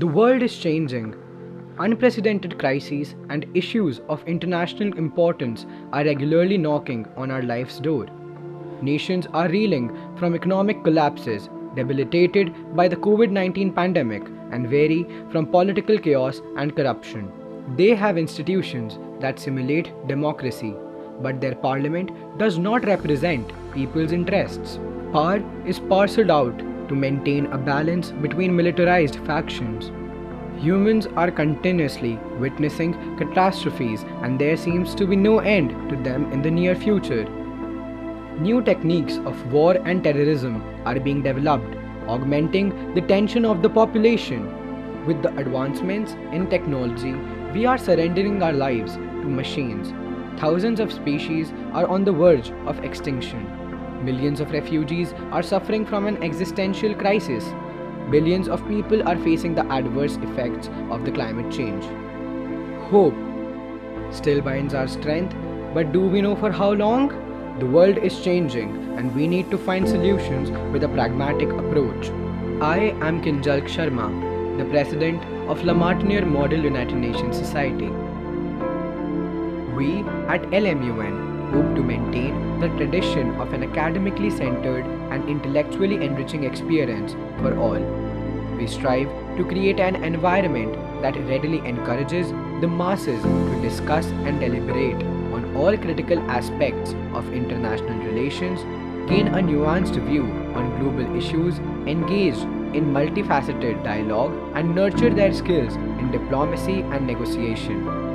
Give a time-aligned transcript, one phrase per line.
[0.00, 1.14] The world is changing.
[1.78, 8.06] Unprecedented crises and issues of international importance are regularly knocking on our life's door.
[8.80, 15.44] Nations are reeling from economic collapses, debilitated by the COVID 19 pandemic, and vary from
[15.44, 17.30] political chaos and corruption.
[17.76, 20.74] They have institutions that simulate democracy,
[21.20, 24.78] but their parliament does not represent people's interests.
[25.12, 29.90] Power is parceled out to maintain a balance between militarized factions.
[30.62, 36.42] Humans are continuously witnessing catastrophes, and there seems to be no end to them in
[36.42, 37.24] the near future.
[38.40, 41.76] New techniques of war and terrorism are being developed,
[42.08, 44.44] augmenting the tension of the population.
[45.06, 47.14] With the advancements in technology,
[47.54, 49.94] we are surrendering our lives to machines.
[50.40, 53.59] Thousands of species are on the verge of extinction.
[54.02, 57.44] Millions of refugees are suffering from an existential crisis.
[58.10, 61.84] Billions of people are facing the adverse effects of the climate change.
[62.90, 63.14] Hope
[64.10, 65.36] still binds our strength,
[65.74, 67.08] but do we know for how long?
[67.60, 72.08] The world is changing and we need to find solutions with a pragmatic approach.
[72.62, 74.08] I am Kinjalk Sharma,
[74.56, 77.88] the president of La Martiniere Model United Nations Society.
[79.76, 86.44] We at LMUN hope to maintain the tradition of an academically centered and intellectually enriching
[86.44, 87.80] experience for all.
[88.56, 95.02] We strive to create an environment that readily encourages the masses to discuss and deliberate
[95.32, 98.60] on all critical aspects of international relations,
[99.08, 102.38] gain a nuanced view on global issues, engage
[102.76, 108.09] in multifaceted dialogue, and nurture their skills in diplomacy and negotiation.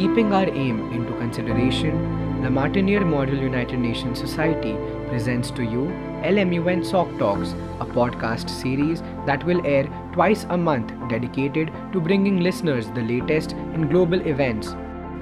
[0.00, 4.74] Keeping our aim into consideration, the Martiniere Model United Nations Society
[5.08, 5.82] presents to you
[6.22, 9.84] LMUN SOC Talks, a podcast series that will air
[10.14, 14.74] twice a month dedicated to bringing listeners the latest in global events.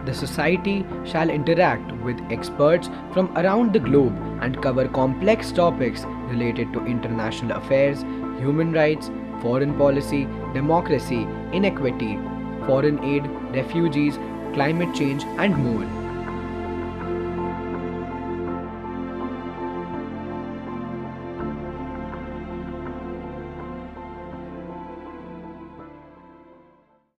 [0.05, 6.73] The Society shall interact with experts from around the globe and cover complex topics related
[6.75, 8.03] to international affairs,
[8.39, 9.11] human rights,
[9.43, 12.17] foreign policy, democracy, inequity,
[12.65, 13.27] foreign aid,
[13.57, 14.19] refugees,
[14.59, 16.08] climate change, and more.